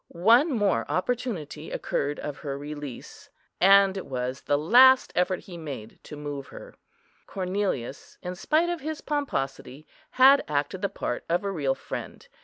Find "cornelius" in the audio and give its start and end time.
7.27-8.17